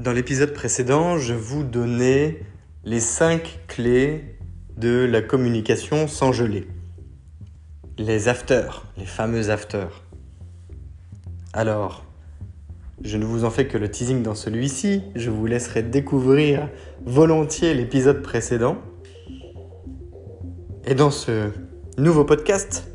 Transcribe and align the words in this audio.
Dans 0.00 0.12
l'épisode 0.12 0.54
précédent, 0.54 1.18
je 1.18 1.34
vous 1.34 1.62
donnais 1.62 2.40
les 2.84 3.00
5 3.00 3.64
clés 3.68 4.38
de 4.78 5.04
la 5.04 5.20
communication 5.20 6.08
sans 6.08 6.32
geler. 6.32 6.66
Les 7.98 8.28
afters, 8.28 8.86
les 8.96 9.04
fameux 9.04 9.50
afters. 9.50 10.06
Alors, 11.52 12.06
je 13.04 13.18
ne 13.18 13.26
vous 13.26 13.44
en 13.44 13.50
fais 13.50 13.66
que 13.66 13.76
le 13.76 13.90
teasing 13.90 14.22
dans 14.22 14.34
celui-ci, 14.34 15.02
je 15.16 15.28
vous 15.28 15.44
laisserai 15.44 15.82
découvrir 15.82 16.70
volontiers 17.04 17.74
l'épisode 17.74 18.22
précédent. 18.22 18.78
Et 20.86 20.94
dans 20.94 21.10
ce 21.10 21.50
nouveau 21.98 22.24
podcast, 22.24 22.90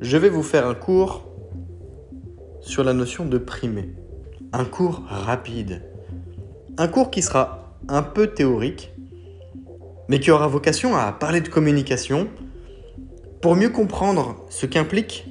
je 0.00 0.16
vais 0.16 0.28
vous 0.28 0.44
faire 0.44 0.68
un 0.68 0.76
cours 0.76 1.26
sur 2.60 2.84
la 2.84 2.92
notion 2.92 3.26
de 3.26 3.38
primer. 3.38 3.92
Un 4.52 4.64
cours 4.64 5.02
rapide. 5.08 5.82
Un 6.76 6.88
cours 6.88 7.10
qui 7.12 7.22
sera 7.22 7.76
un 7.88 8.02
peu 8.02 8.26
théorique, 8.26 8.92
mais 10.08 10.18
qui 10.18 10.32
aura 10.32 10.48
vocation 10.48 10.96
à 10.96 11.12
parler 11.12 11.40
de 11.40 11.48
communication 11.48 12.28
pour 13.40 13.54
mieux 13.54 13.68
comprendre 13.68 14.44
ce 14.48 14.66
qu'impliquent 14.66 15.26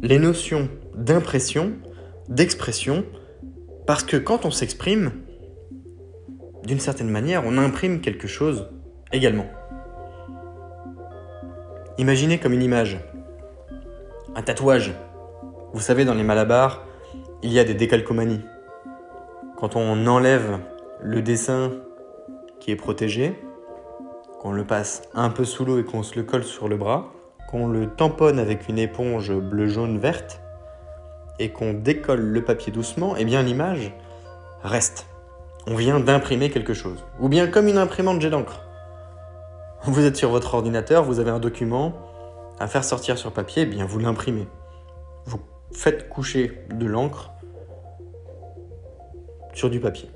les 0.00 0.18
notions 0.18 0.70
d'impression, 0.94 1.72
d'expression, 2.28 3.04
parce 3.86 4.02
que 4.02 4.16
quand 4.16 4.46
on 4.46 4.50
s'exprime, 4.50 5.12
d'une 6.64 6.80
certaine 6.80 7.10
manière, 7.10 7.42
on 7.44 7.58
imprime 7.58 8.00
quelque 8.00 8.26
chose 8.26 8.70
également. 9.12 9.46
Imaginez 11.98 12.38
comme 12.38 12.54
une 12.54 12.62
image, 12.62 12.98
un 14.34 14.42
tatouage. 14.42 14.94
Vous 15.74 15.80
savez, 15.80 16.06
dans 16.06 16.14
les 16.14 16.22
malabars, 16.22 16.86
il 17.42 17.52
y 17.52 17.58
a 17.58 17.64
des 17.64 17.74
décalcomanies. 17.74 18.40
Quand 19.56 19.74
on 19.74 20.06
enlève 20.06 20.58
le 21.00 21.22
dessin 21.22 21.72
qui 22.60 22.72
est 22.72 22.76
protégé, 22.76 23.34
qu'on 24.38 24.52
le 24.52 24.66
passe 24.66 25.00
un 25.14 25.30
peu 25.30 25.46
sous 25.46 25.64
l'eau 25.64 25.78
et 25.78 25.84
qu'on 25.84 26.02
se 26.02 26.14
le 26.14 26.24
colle 26.24 26.44
sur 26.44 26.68
le 26.68 26.76
bras, 26.76 27.10
qu'on 27.48 27.66
le 27.66 27.86
tamponne 27.86 28.38
avec 28.38 28.68
une 28.68 28.78
éponge 28.78 29.32
bleu, 29.32 29.66
jaune, 29.66 29.96
verte, 29.96 30.42
et 31.38 31.52
qu'on 31.52 31.72
décolle 31.72 32.20
le 32.20 32.44
papier 32.44 32.70
doucement, 32.70 33.14
eh 33.16 33.24
bien 33.24 33.42
l'image 33.42 33.94
reste. 34.62 35.06
On 35.66 35.74
vient 35.74 36.00
d'imprimer 36.00 36.50
quelque 36.50 36.74
chose. 36.74 37.02
Ou 37.20 37.30
bien 37.30 37.46
comme 37.46 37.66
une 37.66 37.78
imprimante 37.78 38.20
jet 38.20 38.30
d'encre. 38.30 38.60
Vous 39.84 40.04
êtes 40.04 40.16
sur 40.16 40.28
votre 40.28 40.52
ordinateur, 40.52 41.02
vous 41.02 41.18
avez 41.18 41.30
un 41.30 41.38
document 41.38 41.94
à 42.58 42.66
faire 42.66 42.84
sortir 42.84 43.16
sur 43.16 43.32
papier, 43.32 43.62
eh 43.62 43.66
bien 43.66 43.86
vous 43.86 44.00
l'imprimez. 44.00 44.48
Vous 45.24 45.40
faites 45.72 46.10
coucher 46.10 46.60
de 46.74 46.84
l'encre 46.84 47.30
sur 49.56 49.70
du 49.70 49.80
papier. 49.80 50.10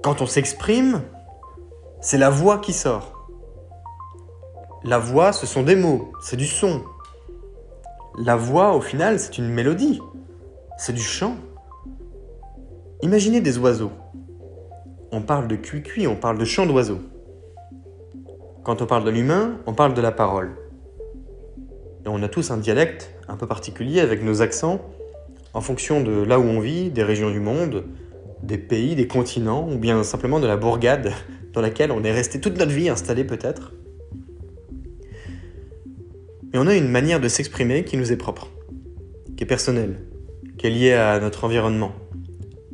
Quand 0.00 0.22
on 0.22 0.26
s'exprime, 0.26 1.02
c'est 2.00 2.16
la 2.16 2.30
voix 2.30 2.58
qui 2.58 2.72
sort. 2.72 3.28
La 4.84 4.98
voix, 4.98 5.32
ce 5.32 5.44
sont 5.44 5.64
des 5.64 5.74
mots, 5.76 6.12
c'est 6.22 6.36
du 6.36 6.46
son. 6.46 6.82
La 8.16 8.36
voix, 8.36 8.74
au 8.74 8.80
final, 8.80 9.18
c'est 9.18 9.38
une 9.38 9.48
mélodie, 9.48 10.00
c'est 10.78 10.92
du 10.92 11.02
chant. 11.02 11.36
Imaginez 13.02 13.40
des 13.40 13.58
oiseaux. 13.58 13.92
On 15.10 15.20
parle 15.20 15.48
de 15.48 15.56
cuicui, 15.56 16.06
on 16.06 16.16
parle 16.16 16.38
de 16.38 16.44
chant 16.44 16.66
d'oiseaux. 16.66 17.00
Quand 18.62 18.82
on 18.82 18.86
parle 18.86 19.04
de 19.04 19.10
l'humain, 19.10 19.58
on 19.66 19.74
parle 19.74 19.94
de 19.94 20.00
la 20.00 20.12
parole. 20.12 20.56
Et 22.04 22.08
on 22.08 22.22
a 22.22 22.28
tous 22.28 22.52
un 22.52 22.58
dialecte 22.58 23.12
un 23.28 23.36
peu 23.36 23.48
particulier 23.48 24.00
avec 24.00 24.22
nos 24.22 24.42
accents 24.42 24.80
en 25.54 25.60
fonction 25.60 26.02
de 26.02 26.22
là 26.22 26.38
où 26.38 26.44
on 26.44 26.60
vit, 26.60 26.90
des 26.90 27.02
régions 27.02 27.30
du 27.30 27.40
monde, 27.40 27.84
des 28.42 28.58
pays, 28.58 28.94
des 28.94 29.06
continents, 29.06 29.68
ou 29.70 29.76
bien 29.76 30.02
simplement 30.02 30.40
de 30.40 30.46
la 30.46 30.56
bourgade 30.56 31.12
dans 31.52 31.60
laquelle 31.60 31.92
on 31.92 32.02
est 32.02 32.12
resté 32.12 32.40
toute 32.40 32.58
notre 32.58 32.72
vie 32.72 32.88
installé 32.88 33.24
peut-être. 33.24 33.72
Mais 36.52 36.58
on 36.58 36.66
a 36.66 36.74
une 36.74 36.88
manière 36.88 37.20
de 37.20 37.28
s'exprimer 37.28 37.84
qui 37.84 37.96
nous 37.96 38.12
est 38.12 38.16
propre, 38.16 38.48
qui 39.36 39.44
est 39.44 39.46
personnelle, 39.46 40.00
qui 40.58 40.66
est 40.66 40.70
liée 40.70 40.92
à 40.92 41.18
notre 41.18 41.44
environnement, 41.44 41.92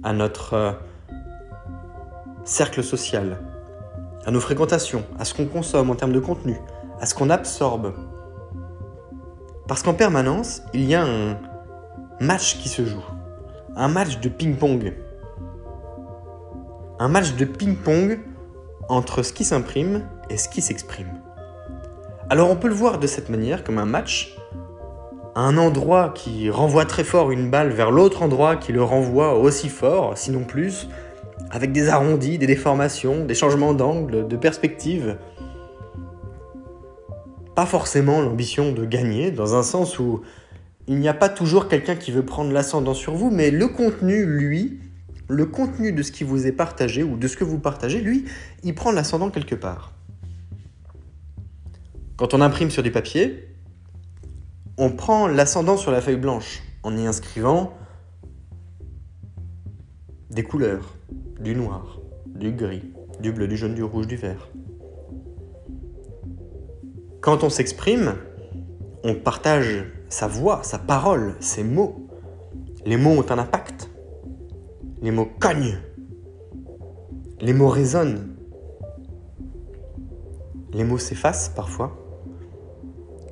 à 0.02 0.12
notre 0.12 0.54
euh, 0.54 0.72
cercle 2.44 2.82
social, 2.82 3.40
à 4.24 4.30
nos 4.30 4.40
fréquentations, 4.40 5.04
à 5.18 5.24
ce 5.24 5.34
qu'on 5.34 5.46
consomme 5.46 5.90
en 5.90 5.94
termes 5.94 6.12
de 6.12 6.20
contenu, 6.20 6.56
à 7.00 7.06
ce 7.06 7.14
qu'on 7.14 7.30
absorbe. 7.30 7.94
Parce 9.68 9.82
qu'en 9.82 9.94
permanence, 9.94 10.62
il 10.74 10.84
y 10.84 10.94
a 10.94 11.04
un 11.04 11.38
match 12.20 12.58
qui 12.58 12.68
se 12.68 12.84
joue. 12.84 13.04
Un 13.76 13.88
match 13.88 14.18
de 14.18 14.28
ping-pong. 14.28 14.92
Un 16.98 17.08
match 17.08 17.34
de 17.34 17.44
ping-pong 17.44 18.18
entre 18.88 19.22
ce 19.22 19.32
qui 19.32 19.44
s'imprime 19.44 20.04
et 20.28 20.36
ce 20.36 20.48
qui 20.48 20.60
s'exprime. 20.60 21.20
Alors 22.28 22.50
on 22.50 22.56
peut 22.56 22.68
le 22.68 22.74
voir 22.74 22.98
de 22.98 23.06
cette 23.06 23.28
manière, 23.28 23.62
comme 23.62 23.78
un 23.78 23.86
match. 23.86 24.36
Un 25.36 25.56
endroit 25.58 26.12
qui 26.12 26.50
renvoie 26.50 26.86
très 26.86 27.04
fort 27.04 27.30
une 27.30 27.50
balle 27.50 27.70
vers 27.70 27.92
l'autre 27.92 28.22
endroit 28.22 28.56
qui 28.56 28.72
le 28.72 28.82
renvoie 28.82 29.34
aussi 29.34 29.68
fort, 29.68 30.18
sinon 30.18 30.42
plus, 30.42 30.88
avec 31.52 31.70
des 31.70 31.88
arrondis, 31.88 32.36
des 32.38 32.48
déformations, 32.48 33.24
des 33.24 33.34
changements 33.34 33.74
d'angle, 33.74 34.26
de 34.26 34.36
perspective. 34.36 35.18
Pas 37.54 37.66
forcément 37.66 38.20
l'ambition 38.20 38.72
de 38.72 38.84
gagner, 38.84 39.30
dans 39.30 39.54
un 39.54 39.62
sens 39.62 40.00
où 40.00 40.22
il 40.88 40.98
n'y 40.98 41.08
a 41.08 41.14
pas 41.14 41.28
toujours 41.28 41.68
quelqu'un 41.68 41.96
qui 41.96 42.10
veut 42.10 42.24
prendre 42.24 42.50
l'ascendant 42.50 42.94
sur 42.94 43.14
vous, 43.14 43.30
mais 43.30 43.50
le 43.50 43.68
contenu, 43.68 44.24
lui, 44.24 44.80
le 45.28 45.44
contenu 45.44 45.92
de 45.92 46.02
ce 46.02 46.10
qui 46.10 46.24
vous 46.24 46.46
est 46.46 46.52
partagé 46.52 47.02
ou 47.02 47.18
de 47.18 47.28
ce 47.28 47.36
que 47.36 47.44
vous 47.44 47.58
partagez, 47.58 48.00
lui, 48.00 48.24
il 48.64 48.74
prend 48.74 48.90
l'ascendant 48.90 49.28
quelque 49.28 49.54
part. 49.54 49.92
Quand 52.16 52.32
on 52.32 52.40
imprime 52.40 52.70
sur 52.70 52.82
du 52.82 52.90
papier, 52.90 53.54
on 54.78 54.90
prend 54.90 55.28
l'ascendant 55.28 55.76
sur 55.76 55.90
la 55.90 56.00
feuille 56.00 56.16
blanche 56.16 56.62
en 56.82 56.96
y 56.96 57.06
inscrivant 57.06 57.76
des 60.30 60.42
couleurs, 60.42 60.94
du 61.38 61.54
noir, 61.54 61.98
du 62.26 62.50
gris, 62.52 62.84
du 63.20 63.30
bleu, 63.30 63.46
du 63.46 63.58
jaune, 63.58 63.74
du 63.74 63.82
rouge, 63.82 64.06
du 64.06 64.16
vert. 64.16 64.48
Quand 67.20 67.44
on 67.44 67.50
s'exprime, 67.50 68.14
on 69.04 69.14
partage 69.14 69.84
sa 70.08 70.26
voix, 70.26 70.60
sa 70.62 70.78
parole, 70.78 71.34
ses 71.40 71.64
mots. 71.64 72.06
Les 72.84 72.96
mots 72.96 73.10
ont 73.10 73.30
un 73.30 73.38
impact. 73.38 73.90
Les 75.02 75.10
mots 75.10 75.28
cognent. 75.38 75.78
Les 77.40 77.52
mots 77.52 77.68
résonnent. 77.68 78.34
Les 80.72 80.84
mots 80.84 80.98
s'effacent 80.98 81.48
parfois, 81.48 81.96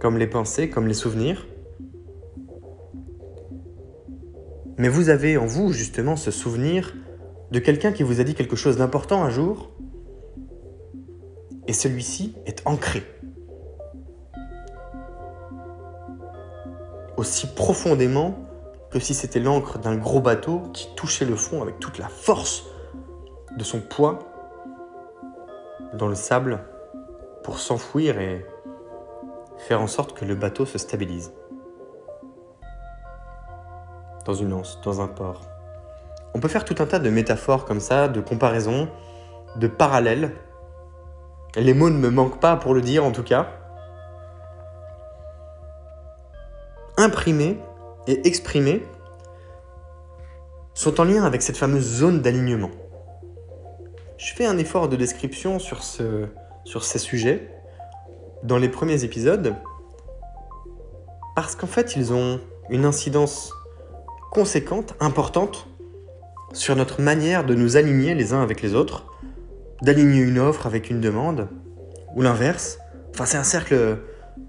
comme 0.00 0.16
les 0.16 0.26
pensées, 0.26 0.70
comme 0.70 0.86
les 0.86 0.94
souvenirs. 0.94 1.46
Mais 4.78 4.88
vous 4.88 5.08
avez 5.08 5.36
en 5.36 5.46
vous 5.46 5.72
justement 5.72 6.16
ce 6.16 6.30
souvenir 6.30 6.94
de 7.50 7.58
quelqu'un 7.58 7.92
qui 7.92 8.02
vous 8.02 8.20
a 8.20 8.24
dit 8.24 8.34
quelque 8.34 8.56
chose 8.56 8.76
d'important 8.76 9.22
un 9.22 9.30
jour, 9.30 9.70
et 11.66 11.72
celui-ci 11.72 12.34
est 12.46 12.62
ancré. 12.64 13.02
Aussi 17.16 17.46
profondément 17.46 18.38
que 18.90 19.00
si 19.00 19.14
c'était 19.14 19.40
l'encre 19.40 19.78
d'un 19.78 19.96
gros 19.96 20.20
bateau 20.20 20.62
qui 20.72 20.88
touchait 20.94 21.24
le 21.24 21.36
fond 21.36 21.62
avec 21.62 21.78
toute 21.80 21.98
la 21.98 22.08
force 22.08 22.64
de 23.56 23.64
son 23.64 23.80
poids 23.80 24.18
dans 25.94 26.08
le 26.08 26.14
sable 26.14 26.60
pour 27.42 27.58
s'enfouir 27.58 28.18
et 28.18 28.44
faire 29.58 29.80
en 29.80 29.86
sorte 29.86 30.12
que 30.12 30.24
le 30.24 30.34
bateau 30.34 30.66
se 30.66 30.78
stabilise. 30.78 31.32
Dans 34.24 34.34
une 34.34 34.52
anse, 34.52 34.80
dans 34.82 35.00
un 35.00 35.08
port. 35.08 35.42
On 36.34 36.40
peut 36.40 36.48
faire 36.48 36.64
tout 36.64 36.74
un 36.80 36.86
tas 36.86 36.98
de 36.98 37.08
métaphores 37.08 37.64
comme 37.64 37.80
ça, 37.80 38.08
de 38.08 38.20
comparaisons, 38.20 38.88
de 39.56 39.68
parallèles. 39.68 40.32
Les 41.54 41.72
mots 41.72 41.88
ne 41.88 41.96
me 41.96 42.10
manquent 42.10 42.40
pas 42.40 42.56
pour 42.56 42.74
le 42.74 42.82
dire 42.82 43.04
en 43.04 43.12
tout 43.12 43.22
cas. 43.22 43.48
Imprimer 47.06 47.56
et 48.08 48.26
exprimer 48.26 48.82
sont 50.74 51.00
en 51.00 51.04
lien 51.04 51.22
avec 51.22 51.40
cette 51.40 51.56
fameuse 51.56 51.84
zone 51.84 52.20
d'alignement. 52.20 52.72
Je 54.18 54.34
fais 54.34 54.44
un 54.44 54.58
effort 54.58 54.88
de 54.88 54.96
description 54.96 55.60
sur, 55.60 55.84
sur 55.84 56.84
ces 56.84 56.98
sujets 56.98 57.48
dans 58.42 58.58
les 58.58 58.68
premiers 58.68 59.04
épisodes 59.04 59.54
parce 61.36 61.54
qu'en 61.54 61.68
fait 61.68 61.94
ils 61.94 62.12
ont 62.12 62.40
une 62.70 62.84
incidence 62.84 63.52
conséquente, 64.32 64.96
importante 64.98 65.68
sur 66.54 66.74
notre 66.74 67.00
manière 67.00 67.46
de 67.46 67.54
nous 67.54 67.76
aligner 67.76 68.16
les 68.16 68.32
uns 68.32 68.42
avec 68.42 68.62
les 68.62 68.74
autres, 68.74 69.06
d'aligner 69.80 70.22
une 70.22 70.40
offre 70.40 70.66
avec 70.66 70.90
une 70.90 71.00
demande, 71.00 71.46
ou 72.16 72.22
l'inverse. 72.22 72.80
Enfin, 73.10 73.26
c'est 73.26 73.36
un 73.36 73.44
cercle 73.44 73.98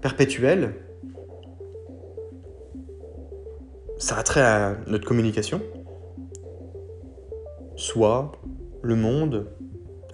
perpétuel. 0.00 0.74
Ça 3.98 4.16
a 4.16 4.22
trait 4.22 4.42
à 4.42 4.76
notre 4.86 5.04
communication. 5.04 5.60
soi, 7.74 8.30
le 8.80 8.94
monde, 8.94 9.48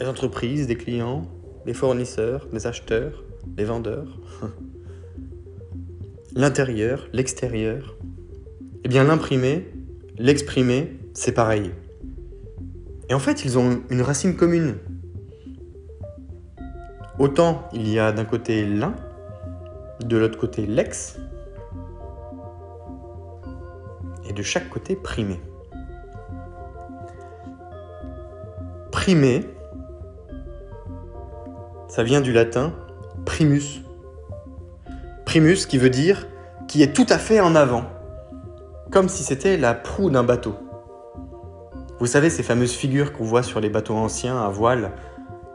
les 0.00 0.06
entreprises, 0.06 0.66
des 0.66 0.76
clients, 0.76 1.26
les 1.66 1.74
fournisseurs, 1.74 2.48
les 2.50 2.66
acheteurs, 2.66 3.24
les 3.58 3.64
vendeurs, 3.64 4.18
l'intérieur, 6.34 7.06
l'extérieur, 7.12 7.96
eh 8.84 8.88
bien 8.88 9.04
l'imprimer, 9.04 9.70
l'exprimer, 10.18 10.98
c'est 11.12 11.32
pareil. 11.32 11.70
Et 13.10 13.14
en 13.14 13.18
fait, 13.18 13.44
ils 13.44 13.58
ont 13.58 13.82
une 13.90 14.00
racine 14.00 14.34
commune. 14.34 14.76
Autant 17.18 17.68
il 17.74 17.86
y 17.88 17.98
a 17.98 18.12
d'un 18.12 18.24
côté 18.24 18.66
l'un, 18.66 18.94
de 20.02 20.16
l'autre 20.16 20.38
côté 20.38 20.66
l'ex, 20.66 21.18
et 24.28 24.32
de 24.32 24.42
chaque 24.42 24.68
côté 24.68 24.96
primé. 24.96 25.40
Primé, 28.90 29.46
ça 31.88 32.02
vient 32.02 32.20
du 32.20 32.32
latin 32.32 32.72
primus. 33.24 33.82
Primus 35.24 35.66
qui 35.66 35.78
veut 35.78 35.90
dire 35.90 36.26
qui 36.68 36.82
est 36.82 36.94
tout 36.94 37.06
à 37.08 37.18
fait 37.18 37.40
en 37.40 37.54
avant, 37.54 37.84
comme 38.90 39.08
si 39.08 39.22
c'était 39.22 39.56
la 39.56 39.74
proue 39.74 40.10
d'un 40.10 40.24
bateau. 40.24 40.54
Vous 42.00 42.06
savez, 42.06 42.30
ces 42.30 42.42
fameuses 42.42 42.72
figures 42.72 43.12
qu'on 43.12 43.24
voit 43.24 43.42
sur 43.42 43.60
les 43.60 43.68
bateaux 43.68 43.94
anciens 43.94 44.40
à 44.40 44.48
voile, 44.48 44.92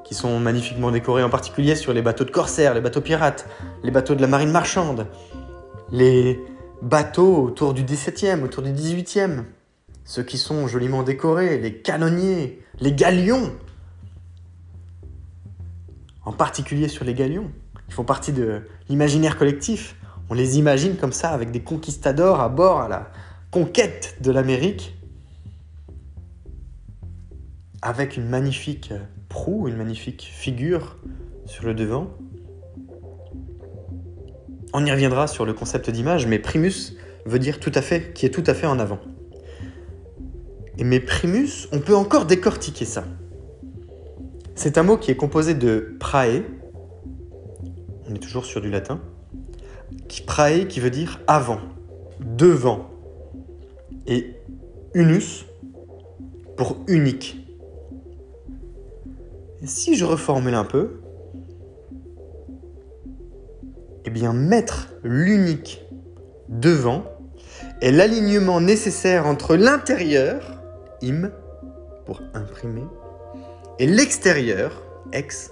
qui 0.03 0.15
sont 0.15 0.39
magnifiquement 0.39 0.91
décorées, 0.91 1.23
en 1.23 1.29
particulier 1.29 1.75
sur 1.75 1.93
les 1.93 2.01
bateaux 2.01 2.23
de 2.23 2.31
corsaires, 2.31 2.73
les 2.73 2.81
bateaux 2.81 3.01
pirates, 3.01 3.47
les 3.83 3.91
bateaux 3.91 4.15
de 4.15 4.21
la 4.21 4.27
marine 4.27 4.51
marchande, 4.51 5.07
les 5.91 6.39
bateaux 6.81 7.43
autour 7.43 7.73
du 7.73 7.83
17e, 7.83 8.43
autour 8.43 8.63
du 8.63 8.71
18e, 8.71 9.43
ceux 10.05 10.23
qui 10.23 10.37
sont 10.37 10.67
joliment 10.67 11.03
décorés, 11.03 11.59
les 11.59 11.81
canonniers, 11.81 12.63
les 12.79 12.93
galions, 12.93 13.51
en 16.25 16.33
particulier 16.33 16.87
sur 16.87 17.05
les 17.05 17.13
galions. 17.13 17.51
Ils 17.87 17.93
font 17.93 18.03
partie 18.03 18.31
de 18.31 18.61
l'imaginaire 18.87 19.37
collectif. 19.37 19.95
On 20.29 20.33
les 20.33 20.57
imagine 20.57 20.95
comme 20.95 21.11
ça, 21.11 21.31
avec 21.31 21.51
des 21.51 21.61
conquistadors 21.61 22.39
à 22.39 22.49
bord 22.49 22.81
à 22.81 22.87
la 22.87 23.11
conquête 23.51 24.17
de 24.21 24.31
l'Amérique, 24.31 24.95
avec 27.81 28.17
une 28.17 28.27
magnifique 28.27 28.93
proue, 29.27 29.67
une 29.67 29.77
magnifique 29.77 30.21
figure 30.21 30.97
sur 31.45 31.65
le 31.65 31.73
devant. 31.73 32.11
On 34.73 34.85
y 34.85 34.91
reviendra 34.91 35.27
sur 35.27 35.45
le 35.45 35.53
concept 35.53 35.89
d'image, 35.89 36.27
mais 36.27 36.37
primus 36.39 36.95
veut 37.25 37.39
dire 37.39 37.59
tout 37.59 37.71
à 37.73 37.81
fait, 37.81 38.13
qui 38.13 38.25
est 38.25 38.29
tout 38.29 38.43
à 38.45 38.53
fait 38.53 38.67
en 38.67 38.79
avant. 38.79 38.99
Et 40.77 40.83
mais 40.83 40.99
primus, 40.99 41.67
on 41.71 41.79
peut 41.79 41.95
encore 41.95 42.25
décortiquer 42.25 42.85
ça. 42.85 43.03
C'est 44.55 44.77
un 44.77 44.83
mot 44.83 44.97
qui 44.97 45.09
est 45.11 45.15
composé 45.15 45.53
de 45.53 45.95
prae, 45.99 46.43
on 48.07 48.13
est 48.13 48.19
toujours 48.19 48.45
sur 48.45 48.61
du 48.61 48.69
latin, 48.69 49.01
qui 50.07 50.21
prae 50.21 50.65
qui 50.67 50.79
veut 50.79 50.89
dire 50.89 51.19
avant, 51.27 51.59
devant, 52.19 52.89
et 54.05 54.35
unus 54.93 55.45
pour 56.57 56.77
unique. 56.87 57.37
Si 59.63 59.95
je 59.95 60.05
reformule 60.05 60.55
un 60.55 60.63
peu, 60.63 61.01
eh 64.05 64.09
bien 64.09 64.33
mettre 64.33 64.89
l'unique 65.03 65.81
devant 66.47 67.05
est 67.81 67.91
l'alignement 67.91 68.61
nécessaire 68.61 69.27
entre 69.27 69.55
l'intérieur, 69.55 70.61
im, 71.03 71.31
pour 72.05 72.21
imprimer, 72.33 72.85
et 73.79 73.87
l'extérieur, 73.87 74.83
ex, 75.13 75.51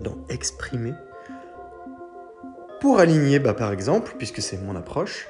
dans 0.00 0.16
exprimer, 0.28 0.94
pour 2.80 2.98
aligner, 2.98 3.38
bah, 3.38 3.54
par 3.54 3.72
exemple, 3.72 4.14
puisque 4.18 4.42
c'est 4.42 4.58
mon 4.58 4.76
approche, 4.76 5.28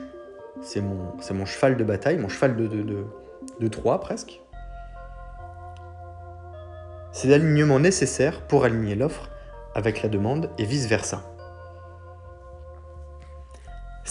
c'est 0.63 0.81
mon, 0.81 1.47
cheval 1.47 1.77
de 1.77 1.85
bataille, 1.85 2.19
mon 2.19 2.29
cheval 2.29 2.57
de, 2.57 2.67
de, 2.67 2.83
de, 2.83 3.05
de 3.61 3.69
3 3.69 4.01
presque, 4.01 4.41
c'est 7.13 7.29
l'alignement 7.29 7.79
nécessaire 7.79 8.41
pour 8.43 8.65
aligner 8.65 8.97
l'offre 8.97 9.31
avec 9.75 10.03
la 10.03 10.09
demande 10.09 10.51
et 10.59 10.65
vice-versa. 10.65 11.23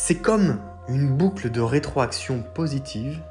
C'est 0.06 0.18
comme 0.18 0.60
une 0.90 1.16
boucle 1.16 1.50
de 1.50 1.62
rétroaction 1.62 2.44
positive 2.54 3.24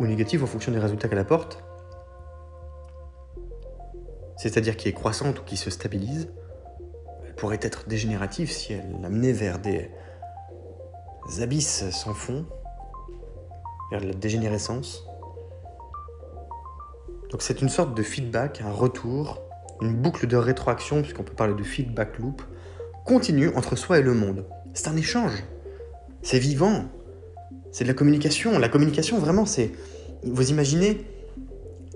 ou 0.00 0.06
négative 0.08 0.42
en 0.42 0.48
fonction 0.48 0.72
des 0.72 0.80
résultats 0.80 1.06
qu'elle 1.06 1.20
apporte, 1.20 1.62
c'est-à-dire 4.36 4.76
qui 4.76 4.88
est 4.88 4.92
croissante 4.92 5.38
ou 5.38 5.44
qui 5.44 5.56
se 5.56 5.70
stabilise, 5.70 6.32
elle 7.24 7.36
pourrait 7.36 7.60
être 7.62 7.86
dégénérative 7.86 8.50
si 8.50 8.72
elle 8.72 9.00
l'amenait 9.00 9.30
vers 9.30 9.60
des 9.60 9.88
abysses 11.40 11.88
sans 11.90 12.12
fond, 12.12 12.44
vers 13.92 14.00
la 14.00 14.14
dégénérescence. 14.14 15.06
Donc 17.30 17.40
c'est 17.40 17.62
une 17.62 17.68
sorte 17.68 17.96
de 17.96 18.02
feedback, 18.02 18.62
un 18.62 18.72
retour, 18.72 19.38
une 19.80 19.94
boucle 19.94 20.26
de 20.26 20.36
rétroaction, 20.36 21.02
puisqu'on 21.02 21.22
peut 21.22 21.34
parler 21.34 21.54
de 21.54 21.62
feedback 21.62 22.18
loop, 22.18 22.42
continue 23.04 23.54
entre 23.54 23.76
soi 23.76 24.00
et 24.00 24.02
le 24.02 24.12
monde. 24.12 24.44
C'est 24.76 24.88
un 24.88 24.96
échange. 24.96 25.32
C'est 26.20 26.38
vivant. 26.38 26.84
C'est 27.72 27.84
de 27.84 27.88
la 27.88 27.94
communication. 27.94 28.58
La 28.58 28.68
communication, 28.68 29.18
vraiment, 29.18 29.46
c'est... 29.46 29.70
Vous 30.22 30.50
imaginez 30.50 31.00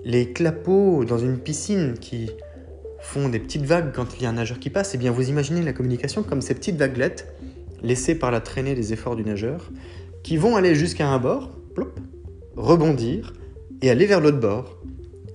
les 0.03 0.33
clapots 0.33 1.05
dans 1.05 1.19
une 1.19 1.37
piscine 1.37 1.93
qui 1.93 2.31
font 2.99 3.29
des 3.29 3.39
petites 3.39 3.65
vagues 3.65 3.91
quand 3.93 4.17
il 4.17 4.23
y 4.23 4.25
a 4.25 4.29
un 4.29 4.33
nageur 4.33 4.57
qui 4.57 4.71
passe, 4.71 4.95
eh 4.95 4.97
bien 4.97 5.11
vous 5.11 5.29
imaginez 5.29 5.61
la 5.61 5.73
communication 5.73 6.23
comme 6.23 6.41
ces 6.41 6.55
petites 6.55 6.75
vaguelettes 6.75 7.31
laissées 7.83 8.15
par 8.15 8.31
la 8.31 8.41
traînée 8.41 8.73
des 8.73 8.93
efforts 8.93 9.15
du 9.15 9.23
nageur, 9.23 9.69
qui 10.23 10.37
vont 10.37 10.55
aller 10.55 10.73
jusqu'à 10.73 11.07
un 11.07 11.19
bord, 11.19 11.51
plop, 11.75 11.99
rebondir 12.55 13.33
et 13.83 13.91
aller 13.91 14.07
vers 14.07 14.21
l'autre 14.21 14.39
bord. 14.39 14.79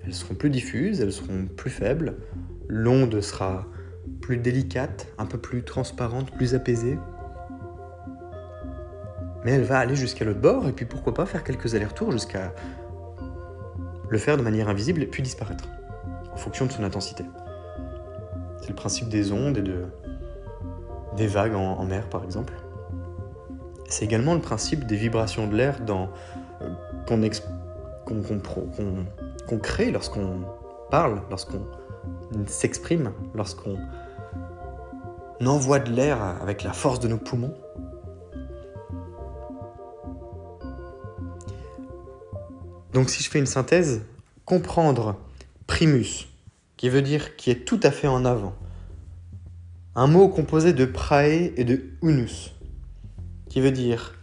Elles 0.05 0.15
seront 0.15 0.35
plus 0.35 0.51
diffuses, 0.51 1.01
elles 1.01 1.13
seront 1.13 1.47
plus 1.57 1.71
faibles, 1.71 2.17
l'onde 2.67 3.21
sera 3.21 3.67
plus 4.21 4.37
délicate, 4.37 5.07
un 5.19 5.27
peu 5.27 5.39
plus 5.39 5.63
transparente, 5.63 6.33
plus 6.33 6.57
apaisée. 6.57 6.99
Mais 9.47 9.53
elle 9.53 9.63
va 9.63 9.79
aller 9.79 9.95
jusqu'à 9.95 10.25
l'autre 10.25 10.41
bord, 10.41 10.67
et 10.67 10.73
puis 10.73 10.87
pourquoi 10.87 11.15
pas 11.15 11.25
faire 11.25 11.45
quelques 11.45 11.77
allers-retours 11.77 12.11
jusqu'à 12.11 12.53
le 14.09 14.19
faire 14.19 14.37
de 14.37 14.43
manière 14.43 14.69
invisible 14.69 15.05
et 15.05 15.07
puis 15.07 15.23
disparaître, 15.23 15.69
en 16.33 16.37
fonction 16.37 16.67
de 16.67 16.73
son 16.73 16.83
intensité. 16.83 17.25
C'est 18.61 18.71
le 18.71 18.75
principe 18.75 19.09
des 19.09 19.31
ondes 19.31 19.57
et 19.57 19.63
de, 19.63 19.85
des 21.17 21.29
vagues 21.29 21.55
en, 21.55 21.85
mer, 21.85 22.09
par 22.09 22.25
exemple. 22.25 22.55
C'est 23.89 24.05
également 24.05 24.35
le 24.35 24.41
principe 24.41 24.85
des 24.85 24.97
vibrations 24.97 25.47
de 25.47 25.55
l'air 25.55 25.79
euh, 25.89 26.07
qu'on 27.07 27.21
crée 29.59 29.93
lorsqu'on 29.93 30.41
parle, 30.91 31.23
lorsqu'on 31.31 31.65
s'exprime, 32.49 33.13
lorsqu'on 33.33 33.79
envoie 35.45 35.79
de 35.79 35.93
l'air 35.93 36.21
avec 36.43 36.65
la 36.65 36.73
force 36.73 36.99
de 36.99 37.07
nos 37.07 37.19
poumons. 37.19 37.55
Donc 42.97 43.11
si 43.11 43.23
je 43.23 43.29
fais 43.29 43.39
une 43.39 43.45
synthèse, 43.45 44.01
comprendre 44.47 45.21
primus, 45.67 46.29
qui 46.79 46.89
veut 46.89 47.03
dire 47.03 47.37
qui 47.37 47.51
est 47.51 47.67
tout 47.67 47.79
à 47.83 47.91
fait 47.91 48.07
en 48.07 48.25
avant, 48.25 48.55
un 49.95 50.07
mot 50.07 50.31
composé 50.31 50.73
de 50.73 50.87
prae 50.87 51.53
et 51.59 51.65
de 51.65 51.91
unus, 52.01 52.55
qui 53.51 53.61
veut 53.61 53.71
dire 53.71 54.15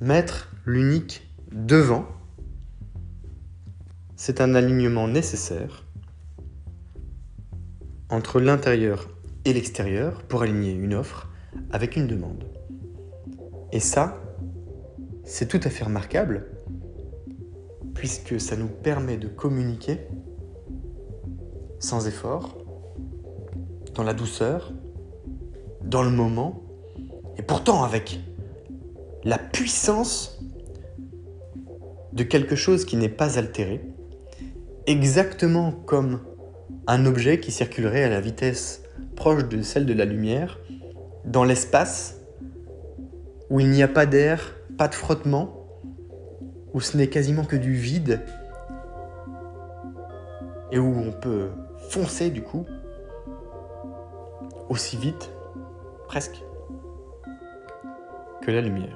mettre 0.00 0.50
l'unique 0.64 1.28
devant, 1.52 2.06
c'est 4.16 4.40
un 4.40 4.54
alignement 4.54 5.08
nécessaire 5.08 5.84
entre 8.08 8.40
l'intérieur 8.40 9.10
et 9.44 9.52
l'extérieur 9.52 10.22
pour 10.22 10.40
aligner 10.40 10.72
une 10.72 10.94
offre 10.94 11.28
avec 11.70 11.96
une 11.96 12.06
demande. 12.06 12.44
Et 13.72 13.80
ça, 13.80 14.18
c'est 15.22 15.48
tout 15.48 15.60
à 15.62 15.68
fait 15.68 15.84
remarquable 15.84 16.55
puisque 17.96 18.40
ça 18.40 18.56
nous 18.56 18.68
permet 18.68 19.16
de 19.16 19.26
communiquer 19.26 19.98
sans 21.78 22.06
effort, 22.06 22.56
dans 23.94 24.02
la 24.02 24.14
douceur, 24.14 24.72
dans 25.82 26.02
le 26.02 26.10
moment, 26.10 26.62
et 27.38 27.42
pourtant 27.42 27.82
avec 27.82 28.20
la 29.24 29.38
puissance 29.38 30.38
de 32.12 32.22
quelque 32.22 32.56
chose 32.56 32.84
qui 32.84 32.96
n'est 32.96 33.08
pas 33.08 33.38
altéré, 33.38 33.80
exactement 34.86 35.72
comme 35.72 36.20
un 36.86 37.04
objet 37.06 37.40
qui 37.40 37.50
circulerait 37.50 38.04
à 38.04 38.08
la 38.08 38.20
vitesse 38.20 38.82
proche 39.16 39.44
de 39.44 39.62
celle 39.62 39.86
de 39.86 39.92
la 39.92 40.04
lumière 40.04 40.58
dans 41.24 41.44
l'espace 41.44 42.20
où 43.50 43.60
il 43.60 43.70
n'y 43.70 43.82
a 43.82 43.88
pas 43.88 44.06
d'air, 44.06 44.54
pas 44.78 44.88
de 44.88 44.94
frottement, 44.94 45.65
où 46.76 46.80
ce 46.80 46.94
n'est 46.98 47.08
quasiment 47.08 47.44
que 47.46 47.56
du 47.56 47.72
vide, 47.72 48.20
et 50.70 50.78
où 50.78 50.94
on 50.94 51.10
peut 51.10 51.48
foncer 51.88 52.28
du 52.28 52.42
coup 52.42 52.66
aussi 54.68 54.98
vite, 54.98 55.32
presque, 56.06 56.44
que 58.42 58.50
la 58.50 58.60
lumière. 58.60 58.94